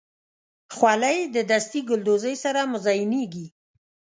خولۍ 0.75 1.17
د 1.35 1.37
دستي 1.49 1.81
ګلدوزۍ 1.89 2.35
سره 2.43 2.61
مزینېږي. 2.73 3.47